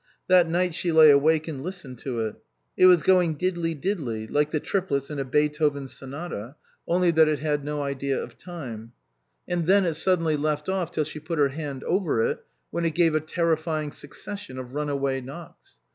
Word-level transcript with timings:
That 0.27 0.47
night 0.49 0.73
she 0.73 0.91
lay 0.91 1.11
awake 1.11 1.47
and 1.47 1.61
listened 1.61 1.99
to 1.99 2.21
it. 2.21 2.37
It 2.75 2.87
was 2.87 3.03
going 3.03 3.37
diddledy, 3.37 3.79
diddledy, 3.79 4.27
like 4.31 4.49
the 4.49 4.59
triplets 4.59 5.11
in 5.11 5.19
a 5.19 5.23
Beethoven 5.23 5.87
sonata 5.87 6.55
(only 6.87 7.11
that 7.11 7.27
it 7.27 7.37
had 7.37 7.63
296 7.63 7.63
THROUGH 7.63 8.09
THE 8.09 8.15
STETHOSCOPE 8.15 8.47
no 8.49 8.53
idea 8.55 8.83
of 9.53 9.63
time); 9.63 9.63
then 9.67 9.85
it 9.85 9.93
suddenly 9.93 10.35
left 10.35 10.69
off 10.69 10.89
till 10.89 11.03
she 11.03 11.19
put 11.19 11.37
her 11.37 11.49
hand 11.49 11.83
over 11.83 12.25
it, 12.25 12.43
when 12.71 12.83
it 12.85 12.95
gave 12.95 13.13
a 13.13 13.21
terri 13.21 13.59
fying 13.59 13.91
succession 13.93 14.57
of 14.57 14.73
runaway 14.73 15.21
knocks. 15.21 15.75